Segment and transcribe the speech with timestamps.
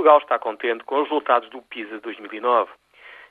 [0.00, 2.72] Portugal está contente com os resultados do PISA 2009.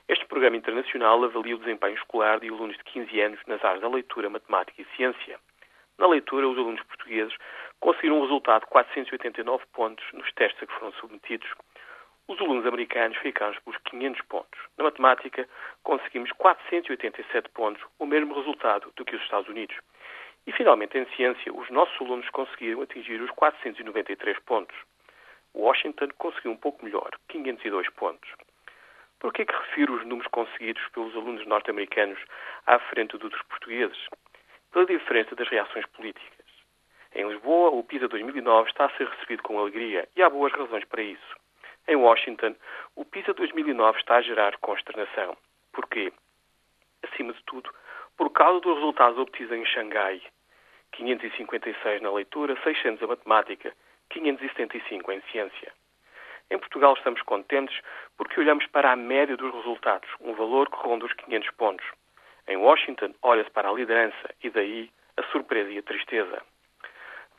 [0.06, 3.88] Este programa internacional avalia o desempenho escolar de alunos de 15 anos nas áreas da
[3.88, 5.40] leitura, matemática e ciência.
[5.98, 7.34] Na leitura, os alunos portugueses
[7.80, 11.48] conseguiram um resultado de 489 pontos nos testes a que foram submetidos.
[12.28, 14.60] Os alunos americanos ficaram pelos 500 pontos.
[14.78, 15.48] Na matemática,
[15.82, 19.76] conseguimos 487 pontos, o mesmo resultado do que os Estados Unidos.
[20.46, 24.76] E, finalmente, em ciência, os nossos alunos conseguiram atingir os 493 pontos.
[25.54, 28.30] Washington conseguiu um pouco melhor, 502 pontos.
[29.18, 32.18] Por que é que refiro os números conseguidos pelos alunos norte-americanos
[32.66, 33.98] à frente dos portugueses?
[34.72, 36.46] Pela diferença das reações políticas.
[37.14, 40.84] Em Lisboa, o PISA 2009 está a ser recebido com alegria e há boas razões
[40.84, 41.36] para isso.
[41.88, 42.54] Em Washington,
[42.94, 45.36] o PISA 2009 está a gerar consternação.
[45.72, 46.12] Porquê?
[47.02, 47.74] Acima de tudo,
[48.16, 50.22] por causa dos resultados obtidos em Xangai.
[50.92, 53.74] 556 na leitura, 600 na matemática,
[54.10, 55.72] 575 em ciência.
[56.50, 57.80] Em Portugal estamos contentes
[58.16, 61.86] porque olhamos para a média dos resultados, um valor que ronda os 500 pontos.
[62.48, 66.42] Em Washington, olha-se para a liderança e daí a surpresa e a tristeza.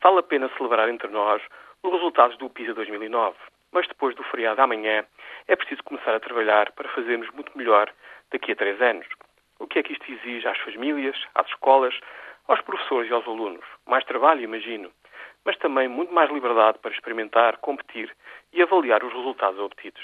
[0.02, 1.42] Vale a pena celebrar entre nós
[1.84, 3.36] os resultados do PISA 2009,
[3.72, 5.06] mas depois do feriado amanhã
[5.48, 7.92] é preciso começar a trabalhar para fazermos muito melhor
[8.32, 9.08] daqui a três anos.
[9.60, 11.94] O que é que isto exige às famílias, às escolas,
[12.48, 13.66] aos professores e aos alunos?
[13.86, 14.92] Mais trabalho, imagino
[15.46, 18.16] mas também muito mais liberdade para experimentar, competir
[18.54, 20.02] e avaliar os resultados obtidos.